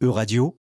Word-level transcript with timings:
Euradio, 0.00 0.54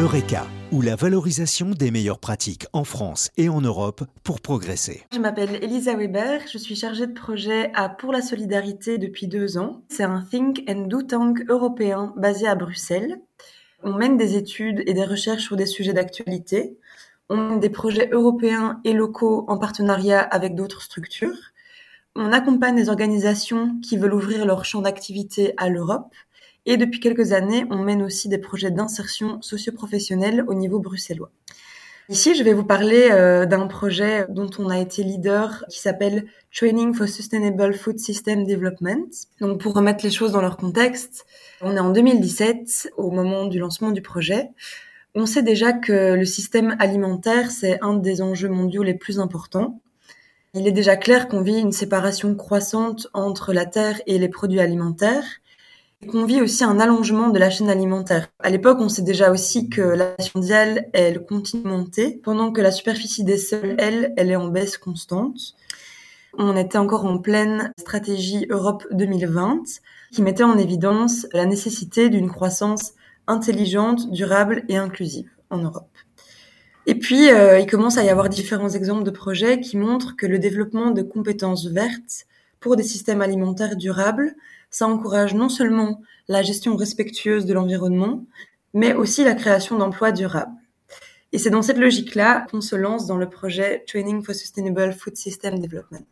Eureka, 0.00 0.48
ou 0.72 0.82
la 0.82 0.96
valorisation 0.96 1.70
des 1.70 1.92
meilleures 1.92 2.18
pratiques 2.18 2.66
en 2.72 2.82
France 2.82 3.30
et 3.36 3.48
en 3.48 3.60
Europe 3.60 4.02
pour 4.24 4.40
progresser. 4.40 5.04
Je 5.12 5.20
m'appelle 5.20 5.62
Elisa 5.62 5.94
Weber, 5.94 6.40
je 6.52 6.58
suis 6.58 6.74
chargée 6.74 7.06
de 7.06 7.12
projet 7.12 7.70
à 7.74 7.88
Pour 7.88 8.12
la 8.12 8.20
Solidarité 8.20 8.98
depuis 8.98 9.28
deux 9.28 9.58
ans. 9.58 9.84
C'est 9.88 10.02
un 10.02 10.22
think 10.28 10.64
and 10.68 10.88
do 10.88 11.02
tank 11.02 11.44
européen 11.48 12.12
basé 12.16 12.48
à 12.48 12.56
Bruxelles. 12.56 13.20
On 13.84 13.92
mène 13.92 14.16
des 14.16 14.36
études 14.36 14.82
et 14.84 14.92
des 14.92 15.04
recherches 15.04 15.44
sur 15.44 15.54
des 15.54 15.66
sujets 15.66 15.92
d'actualité. 15.92 16.76
On 17.28 17.36
mène 17.36 17.60
des 17.60 17.70
projets 17.70 18.08
européens 18.10 18.80
et 18.82 18.92
locaux 18.92 19.44
en 19.46 19.56
partenariat 19.56 20.20
avec 20.20 20.56
d'autres 20.56 20.82
structures. 20.82 21.52
On 22.16 22.32
accompagne 22.32 22.74
des 22.74 22.88
organisations 22.88 23.78
qui 23.82 23.98
veulent 23.98 24.14
ouvrir 24.14 24.46
leur 24.46 24.64
champ 24.64 24.80
d'activité 24.80 25.54
à 25.58 25.68
l'Europe 25.68 26.12
et 26.66 26.76
depuis 26.76 27.00
quelques 27.00 27.32
années, 27.32 27.64
on 27.70 27.78
mène 27.78 28.02
aussi 28.02 28.28
des 28.28 28.38
projets 28.38 28.70
d'insertion 28.70 29.40
socio-professionnelle 29.40 30.44
au 30.48 30.54
niveau 30.54 30.80
bruxellois. 30.80 31.30
Ici, 32.08 32.36
je 32.36 32.44
vais 32.44 32.52
vous 32.52 32.64
parler 32.64 33.08
euh, 33.10 33.46
d'un 33.46 33.66
projet 33.66 34.26
dont 34.28 34.48
on 34.58 34.68
a 34.68 34.78
été 34.78 35.02
leader 35.02 35.64
qui 35.68 35.80
s'appelle 35.80 36.26
Training 36.54 36.94
for 36.94 37.08
Sustainable 37.08 37.74
Food 37.74 37.98
System 37.98 38.44
Development. 38.44 39.08
Donc, 39.40 39.60
pour 39.60 39.74
remettre 39.74 40.04
les 40.04 40.12
choses 40.12 40.30
dans 40.32 40.40
leur 40.40 40.56
contexte, 40.56 41.26
on 41.62 41.74
est 41.74 41.80
en 41.80 41.90
2017, 41.90 42.92
au 42.96 43.10
moment 43.10 43.46
du 43.46 43.58
lancement 43.58 43.90
du 43.90 44.02
projet. 44.02 44.50
On 45.16 45.26
sait 45.26 45.42
déjà 45.42 45.72
que 45.72 46.14
le 46.14 46.24
système 46.24 46.76
alimentaire, 46.78 47.50
c'est 47.50 47.82
un 47.82 47.94
des 47.94 48.22
enjeux 48.22 48.50
mondiaux 48.50 48.84
les 48.84 48.94
plus 48.94 49.18
importants. 49.18 49.80
Il 50.54 50.68
est 50.68 50.72
déjà 50.72 50.96
clair 50.96 51.26
qu'on 51.26 51.42
vit 51.42 51.58
une 51.58 51.72
séparation 51.72 52.36
croissante 52.36 53.08
entre 53.14 53.52
la 53.52 53.66
terre 53.66 54.00
et 54.06 54.18
les 54.18 54.28
produits 54.28 54.60
alimentaires 54.60 55.40
qu'on 56.08 56.24
vit 56.24 56.42
aussi 56.42 56.62
un 56.62 56.78
allongement 56.78 57.30
de 57.30 57.38
la 57.38 57.50
chaîne 57.50 57.70
alimentaire. 57.70 58.28
À 58.38 58.50
l'époque, 58.50 58.78
on 58.80 58.88
sait 58.88 59.02
déjà 59.02 59.30
aussi 59.30 59.68
que 59.68 59.80
la 59.80 60.14
mondiale, 60.34 60.88
elle 60.92 61.24
continue 61.24 61.62
de 61.62 62.20
pendant 62.22 62.52
que 62.52 62.60
la 62.60 62.70
superficie 62.70 63.24
des 63.24 63.38
sols, 63.38 63.74
elle, 63.78 64.12
elle 64.16 64.30
est 64.30 64.36
en 64.36 64.48
baisse 64.48 64.78
constante. 64.78 65.54
On 66.38 66.56
était 66.56 66.78
encore 66.78 67.06
en 67.06 67.18
pleine 67.18 67.72
stratégie 67.78 68.46
Europe 68.50 68.84
2020, 68.90 69.62
qui 70.12 70.22
mettait 70.22 70.44
en 70.44 70.58
évidence 70.58 71.26
la 71.32 71.46
nécessité 71.46 72.10
d'une 72.10 72.30
croissance 72.30 72.92
intelligente, 73.26 74.10
durable 74.10 74.64
et 74.68 74.76
inclusive 74.76 75.30
en 75.50 75.58
Europe. 75.58 75.88
Et 76.86 76.94
puis, 76.94 77.30
euh, 77.30 77.58
il 77.58 77.66
commence 77.66 77.98
à 77.98 78.04
y 78.04 78.10
avoir 78.10 78.28
différents 78.28 78.68
exemples 78.68 79.02
de 79.02 79.10
projets 79.10 79.60
qui 79.60 79.76
montrent 79.76 80.14
que 80.14 80.26
le 80.26 80.38
développement 80.38 80.90
de 80.90 81.02
compétences 81.02 81.66
vertes 81.66 82.26
pour 82.60 82.76
des 82.76 82.82
systèmes 82.82 83.20
alimentaires 83.20 83.76
durables 83.76 84.34
ça 84.70 84.86
encourage 84.86 85.34
non 85.34 85.48
seulement 85.48 86.02
la 86.28 86.42
gestion 86.42 86.76
respectueuse 86.76 87.46
de 87.46 87.54
l'environnement, 87.54 88.24
mais 88.74 88.92
aussi 88.92 89.24
la 89.24 89.34
création 89.34 89.78
d'emplois 89.78 90.12
durables. 90.12 90.52
Et 91.32 91.38
c'est 91.38 91.50
dans 91.50 91.62
cette 91.62 91.78
logique-là 91.78 92.46
qu'on 92.50 92.60
se 92.60 92.76
lance 92.76 93.06
dans 93.06 93.16
le 93.16 93.28
projet 93.28 93.84
Training 93.86 94.22
for 94.22 94.34
Sustainable 94.34 94.92
Food 94.92 95.16
System 95.16 95.58
Development. 95.58 96.04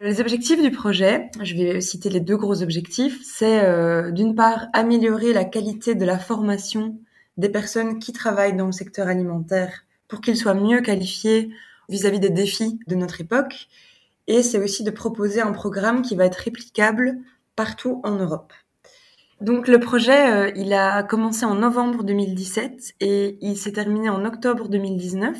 Les 0.00 0.20
objectifs 0.20 0.60
du 0.60 0.70
projet, 0.70 1.30
je 1.40 1.54
vais 1.54 1.80
citer 1.80 2.10
les 2.10 2.20
deux 2.20 2.36
gros 2.36 2.62
objectifs, 2.62 3.20
c'est 3.24 3.64
euh, 3.64 4.10
d'une 4.10 4.34
part 4.34 4.66
améliorer 4.72 5.32
la 5.32 5.44
qualité 5.44 5.94
de 5.94 6.04
la 6.04 6.18
formation 6.18 6.98
des 7.38 7.48
personnes 7.48 7.98
qui 7.98 8.12
travaillent 8.12 8.56
dans 8.56 8.66
le 8.66 8.72
secteur 8.72 9.08
alimentaire 9.08 9.84
pour 10.08 10.20
qu'ils 10.20 10.36
soient 10.36 10.54
mieux 10.54 10.80
qualifiés 10.80 11.50
vis-à-vis 11.88 12.18
-vis 12.18 12.20
des 12.20 12.30
défis 12.30 12.78
de 12.86 12.94
notre 12.94 13.20
époque. 13.20 13.68
Et 14.26 14.42
c'est 14.42 14.58
aussi 14.58 14.84
de 14.84 14.90
proposer 14.90 15.40
un 15.40 15.52
programme 15.52 16.02
qui 16.02 16.16
va 16.16 16.24
être 16.24 16.36
réplicable 16.36 17.18
partout 17.56 18.00
en 18.04 18.12
Europe. 18.12 18.52
Donc 19.40 19.68
le 19.68 19.78
projet, 19.78 20.32
euh, 20.32 20.52
il 20.56 20.72
a 20.72 21.02
commencé 21.02 21.44
en 21.44 21.56
novembre 21.56 22.04
2017 22.04 22.94
et 23.00 23.36
il 23.40 23.56
s'est 23.58 23.72
terminé 23.72 24.08
en 24.08 24.24
octobre 24.24 24.68
2019 24.68 25.36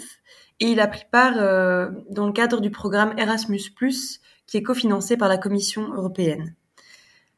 et 0.61 0.67
il 0.67 0.81
a 0.81 0.87
pris 0.87 1.05
part 1.11 1.39
euh, 1.39 1.91
dans 2.11 2.27
le 2.27 2.33
cadre 2.33 2.61
du 2.61 2.71
programme 2.71 3.15
Erasmus⁇ 3.19 3.61
qui 4.47 4.56
est 4.56 4.62
cofinancé 4.62 5.17
par 5.17 5.28
la 5.28 5.39
Commission 5.39 5.93
européenne. 5.94 6.55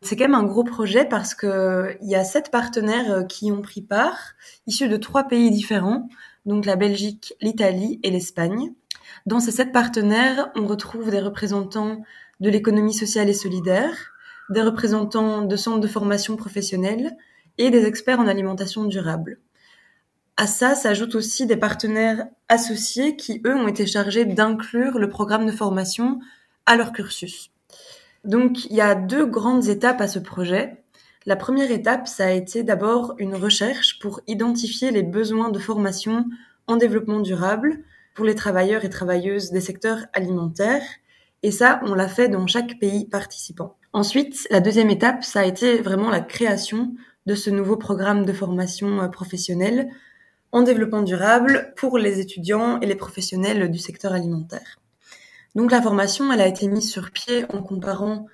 C'est 0.02 0.16
quand 0.16 0.24
même 0.24 0.34
un 0.34 0.44
gros 0.44 0.64
projet 0.64 1.04
parce 1.04 1.34
que 1.34 1.96
il 2.02 2.08
y 2.08 2.14
a 2.14 2.24
sept 2.24 2.50
partenaires 2.50 3.12
euh, 3.12 3.22
qui 3.24 3.52
ont 3.52 3.62
pris 3.62 3.82
part, 3.82 4.34
issus 4.66 4.88
de 4.88 4.96
trois 4.96 5.24
pays 5.24 5.50
différents, 5.50 6.08
donc 6.44 6.64
la 6.64 6.76
Belgique, 6.76 7.34
l'Italie 7.40 8.00
et 8.02 8.10
l'Espagne. 8.10 8.72
Dans 9.26 9.40
ces 9.40 9.50
sept 9.50 9.72
partenaires, 9.72 10.50
on 10.54 10.66
retrouve 10.66 11.10
des 11.10 11.20
représentants 11.20 12.02
de 12.40 12.50
l'économie 12.50 12.94
sociale 12.94 13.28
et 13.28 13.34
solidaire, 13.34 14.12
des 14.50 14.62
représentants 14.62 15.42
de 15.42 15.56
centres 15.56 15.80
de 15.80 15.88
formation 15.88 16.36
professionnelle 16.36 17.16
et 17.58 17.70
des 17.70 17.84
experts 17.84 18.20
en 18.20 18.26
alimentation 18.26 18.84
durable. 18.84 19.38
À 20.36 20.46
ça 20.46 20.74
s'ajoutent 20.74 21.14
aussi 21.14 21.46
des 21.46 21.56
partenaires 21.56 22.26
associés 22.48 23.16
qui, 23.16 23.40
eux, 23.46 23.56
ont 23.56 23.68
été 23.68 23.86
chargés 23.86 24.26
d'inclure 24.26 24.98
le 24.98 25.08
programme 25.08 25.46
de 25.46 25.52
formation 25.52 26.20
à 26.66 26.76
leur 26.76 26.92
cursus. 26.92 27.50
Donc, 28.24 28.66
il 28.66 28.76
y 28.76 28.80
a 28.80 28.94
deux 28.94 29.24
grandes 29.24 29.68
étapes 29.68 30.00
à 30.00 30.08
ce 30.08 30.18
projet. 30.18 30.82
La 31.24 31.36
première 31.36 31.70
étape, 31.70 32.06
ça 32.06 32.26
a 32.26 32.32
été 32.32 32.64
d'abord 32.64 33.14
une 33.18 33.34
recherche 33.34 33.98
pour 33.98 34.20
identifier 34.26 34.90
les 34.90 35.02
besoins 35.02 35.48
de 35.50 35.58
formation 35.58 36.26
en 36.66 36.76
développement 36.76 37.20
durable 37.20 37.82
pour 38.16 38.24
les 38.24 38.34
travailleurs 38.34 38.84
et 38.84 38.90
travailleuses 38.90 39.52
des 39.52 39.60
secteurs 39.60 40.06
alimentaires. 40.14 40.82
Et 41.42 41.52
ça, 41.52 41.80
on 41.84 41.94
l'a 41.94 42.08
fait 42.08 42.28
dans 42.28 42.46
chaque 42.46 42.78
pays 42.80 43.04
participant. 43.04 43.76
Ensuite, 43.92 44.48
la 44.50 44.60
deuxième 44.60 44.90
étape, 44.90 45.22
ça 45.22 45.40
a 45.40 45.44
été 45.44 45.76
vraiment 45.80 46.10
la 46.10 46.20
création 46.20 46.94
de 47.26 47.34
ce 47.34 47.50
nouveau 47.50 47.76
programme 47.76 48.24
de 48.24 48.32
formation 48.32 49.02
euh, 49.02 49.08
professionnelle 49.08 49.88
en 50.50 50.62
développement 50.62 51.02
durable 51.02 51.74
pour 51.76 51.98
les 51.98 52.18
étudiants 52.20 52.80
et 52.80 52.86
les 52.86 52.94
professionnels 52.94 53.70
du 53.70 53.78
secteur 53.78 54.12
alimentaire. 54.12 54.78
Donc 55.54 55.70
la 55.70 55.82
formation, 55.82 56.32
elle 56.32 56.40
a 56.40 56.46
été 56.46 56.68
mise 56.68 56.90
sur 56.90 57.10
pied 57.10 57.44
en 57.52 57.62
comparant 57.62 58.26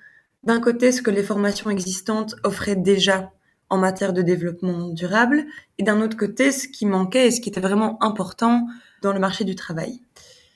d'un 0.43 0.61
côté 0.61 0.91
ce 0.91 1.01
que 1.01 1.11
les 1.11 1.23
formations 1.23 1.69
existantes 1.69 2.35
offraient 2.43 2.75
déjà 2.75 3.31
en 3.73 3.77
matière 3.77 4.13
de 4.13 4.21
développement 4.21 4.89
durable 4.89 5.45
et 5.79 5.83
d'un 5.83 5.99
autre 5.99 6.15
côté 6.15 6.51
ce 6.51 6.67
qui 6.67 6.85
manquait 6.85 7.27
et 7.27 7.31
ce 7.31 7.41
qui 7.41 7.49
était 7.49 7.59
vraiment 7.59 8.01
important 8.03 8.67
dans 9.01 9.13
le 9.13 9.19
marché 9.19 9.45
du 9.45 9.55
travail. 9.55 9.99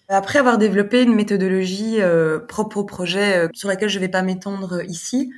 Après 0.07 0.37
avoir 0.37 0.59
développé 0.59 1.01
une 1.01 1.15
méthodologie 1.15 1.99
euh, 1.99 2.37
propre 2.37 2.77
au 2.77 2.83
projet 2.83 3.37
euh, 3.37 3.47
sur 3.53 3.69
laquelle 3.69 3.89
je 3.89 3.97
ne 3.97 4.01
vais 4.01 4.11
pas 4.11 4.21
m'étendre 4.21 4.83
ici, 4.83 5.31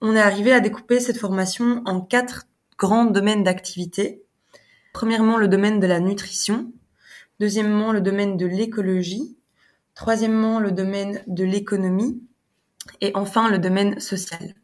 on 0.00 0.16
est 0.16 0.20
arrivé 0.20 0.50
à 0.50 0.60
découper 0.60 0.98
cette 0.98 1.18
formation 1.18 1.82
en 1.84 2.00
quatre 2.00 2.46
grands 2.78 3.04
domaines 3.04 3.44
d'activité. 3.44 4.22
Premièrement, 4.94 5.36
le 5.36 5.46
domaine 5.46 5.80
de 5.80 5.86
la 5.86 6.00
nutrition. 6.00 6.72
Deuxièmement, 7.38 7.92
le 7.92 8.00
domaine 8.00 8.38
de 8.38 8.46
l'écologie. 8.46 9.36
Troisièmement, 9.94 10.58
le 10.58 10.72
domaine 10.72 11.22
de 11.26 11.44
l'économie. 11.44 12.22
Et 13.02 13.12
enfin, 13.14 13.50
le 13.50 13.58
domaine 13.58 14.00
social. 14.00 14.54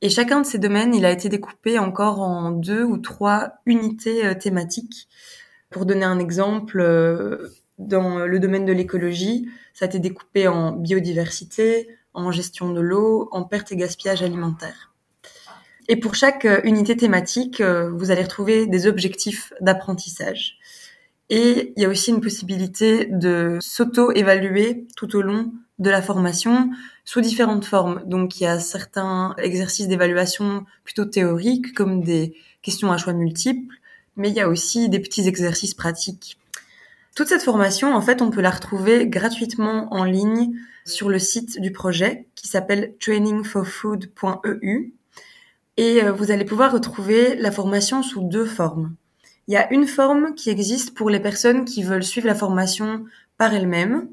Et 0.00 0.10
chacun 0.10 0.40
de 0.40 0.46
ces 0.46 0.58
domaines, 0.58 0.94
il 0.94 1.04
a 1.04 1.10
été 1.10 1.28
découpé 1.28 1.78
encore 1.78 2.20
en 2.20 2.50
deux 2.50 2.84
ou 2.84 2.98
trois 2.98 3.54
unités 3.66 4.24
euh, 4.24 4.34
thématiques. 4.34 5.08
Pour 5.70 5.86
donner 5.86 6.04
un 6.04 6.18
exemple, 6.18 6.80
dans 7.78 8.26
le 8.26 8.40
domaine 8.40 8.64
de 8.64 8.72
l'écologie, 8.72 9.48
ça 9.74 9.84
a 9.84 9.88
été 9.88 9.98
découpé 9.98 10.48
en 10.48 10.72
biodiversité, 10.72 11.88
en 12.14 12.32
gestion 12.32 12.72
de 12.72 12.80
l'eau, 12.80 13.28
en 13.32 13.44
perte 13.44 13.70
et 13.72 13.76
gaspillage 13.76 14.22
alimentaire. 14.22 14.92
Et 15.88 15.96
pour 15.96 16.14
chaque 16.14 16.44
euh, 16.44 16.60
unité 16.64 16.96
thématique, 16.96 17.60
euh, 17.60 17.90
vous 17.90 18.10
allez 18.10 18.22
retrouver 18.22 18.66
des 18.66 18.86
objectifs 18.86 19.52
d'apprentissage. 19.60 20.58
Et 21.30 21.72
il 21.76 21.82
y 21.82 21.84
a 21.84 21.88
aussi 21.88 22.10
une 22.10 22.20
possibilité 22.20 23.06
de 23.06 23.58
s'auto-évaluer 23.60 24.86
tout 24.96 25.14
au 25.16 25.22
long 25.22 25.52
de 25.78 25.90
la 25.90 26.02
formation 26.02 26.70
sous 27.04 27.20
différentes 27.20 27.64
formes. 27.64 28.02
Donc 28.06 28.40
il 28.40 28.44
y 28.44 28.46
a 28.46 28.58
certains 28.58 29.34
exercices 29.38 29.88
d'évaluation 29.88 30.64
plutôt 30.84 31.04
théoriques 31.04 31.74
comme 31.74 32.02
des 32.02 32.34
questions 32.62 32.90
à 32.90 32.96
choix 32.96 33.12
multiples, 33.12 33.74
mais 34.16 34.30
il 34.30 34.34
y 34.34 34.40
a 34.40 34.48
aussi 34.48 34.88
des 34.88 35.00
petits 35.00 35.28
exercices 35.28 35.74
pratiques 35.74 36.38
toute 37.18 37.26
cette 37.26 37.42
formation, 37.42 37.96
en 37.96 38.00
fait, 38.00 38.22
on 38.22 38.30
peut 38.30 38.40
la 38.40 38.52
retrouver 38.52 39.08
gratuitement 39.08 39.92
en 39.92 40.04
ligne 40.04 40.52
sur 40.84 41.08
le 41.08 41.18
site 41.18 41.60
du 41.60 41.72
projet 41.72 42.28
qui 42.36 42.46
s'appelle 42.46 42.94
trainingforfood.eu 43.00 44.94
et 45.76 46.04
euh, 46.04 46.12
vous 46.12 46.30
allez 46.30 46.44
pouvoir 46.44 46.70
retrouver 46.70 47.34
la 47.34 47.50
formation 47.50 48.04
sous 48.04 48.20
deux 48.22 48.44
formes. 48.44 48.94
Il 49.48 49.54
y 49.54 49.56
a 49.56 49.72
une 49.72 49.86
forme 49.86 50.34
qui 50.34 50.50
existe 50.50 50.94
pour 50.94 51.10
les 51.10 51.20
personnes 51.20 51.64
qui 51.64 51.82
veulent 51.82 52.04
suivre 52.04 52.26
la 52.26 52.34
formation 52.34 53.06
par 53.38 53.54
elles-mêmes. 53.54 54.08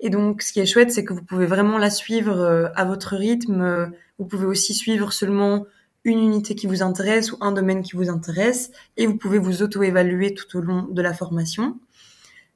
Et 0.00 0.10
donc, 0.10 0.42
ce 0.42 0.52
qui 0.52 0.60
est 0.60 0.66
chouette, 0.66 0.90
c'est 0.90 1.04
que 1.04 1.12
vous 1.12 1.22
pouvez 1.22 1.46
vraiment 1.46 1.78
la 1.78 1.90
suivre 1.90 2.40
euh, 2.40 2.68
à 2.74 2.84
votre 2.84 3.14
rythme. 3.14 3.92
Vous 4.18 4.24
pouvez 4.24 4.46
aussi 4.46 4.74
suivre 4.74 5.12
seulement 5.12 5.66
une 6.04 6.20
unité 6.20 6.54
qui 6.54 6.66
vous 6.66 6.82
intéresse 6.82 7.32
ou 7.32 7.36
un 7.40 7.52
domaine 7.52 7.82
qui 7.82 7.96
vous 7.96 8.08
intéresse 8.08 8.70
et 8.96 9.06
vous 9.06 9.16
pouvez 9.16 9.38
vous 9.38 9.62
auto-évaluer 9.62 10.34
tout 10.34 10.56
au 10.56 10.60
long 10.60 10.82
de 10.82 11.02
la 11.02 11.12
formation. 11.12 11.78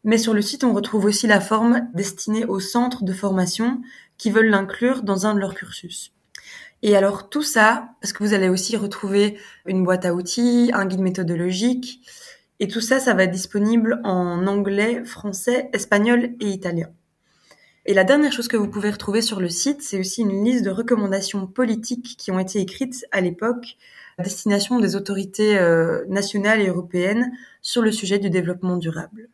Mais 0.05 0.19
sur 0.19 0.35
le 0.35 0.43
site, 0.43 0.65
on 0.65 0.73
retrouve 0.73 1.05
aussi 1.05 1.27
la 1.27 1.41
forme 1.41 1.89
destinée 1.95 2.45
aux 2.45 2.61
centres 2.61 3.05
de 3.05 3.13
formation 3.13 3.83
qui 4.17 4.31
veulent 4.31 4.49
l'inclure 4.49 5.03
dans 5.03 5.27
un 5.27 5.35
de 5.35 5.41
leurs 5.41 5.55
cursus. 5.55 6.13
Et 6.83 6.97
alors 6.97 7.29
tout 7.29 7.43
ça, 7.43 7.91
parce 8.01 8.13
que 8.13 8.25
vous 8.25 8.35
allez 8.35 8.49
aussi 8.49 8.77
retrouver 8.77 9.39
une 9.67 9.85
boîte 9.85 10.05
à 10.05 10.15
outils, 10.15 10.71
un 10.75 10.85
guide 10.87 11.01
méthodologique, 11.01 12.01
et 12.59 12.69
tout 12.69 12.81
ça, 12.81 13.01
ça 13.01 13.15
va 13.15 13.25
être 13.25 13.31
disponible 13.31 14.01
en 14.05 14.47
anglais, 14.47 15.05
français, 15.05 15.71
espagnol 15.73 16.35
et 16.41 16.49
italien. 16.49 16.91
Et 17.87 17.95
la 17.95 18.05
dernière 18.05 18.33
chose 18.33 18.47
que 18.47 18.57
vous 18.57 18.69
pouvez 18.69 18.91
retrouver 18.91 19.23
sur 19.23 19.41
le 19.41 19.49
site, 19.49 19.83
c'est 19.83 19.99
aussi 19.99 20.23
une 20.23 20.45
liste 20.45 20.65
de 20.65 20.71
recommandations 20.71 21.47
politiques 21.49 22.17
qui 22.17 22.31
ont 22.31 22.39
été 22.39 22.61
écrites 22.61 23.05
à 23.11 23.21
l'époque 23.21 23.77
à 24.19 24.23
destination 24.23 24.79
des 24.79 24.95
autorités 24.95 25.59
euh, 25.59 26.05
nationales 26.09 26.61
et 26.61 26.69
européennes 26.69 27.33
sur 27.63 27.83
le 27.83 27.91
sujet 27.91 28.19
du 28.19 28.31
développement 28.31 28.77
durable. 28.77 29.31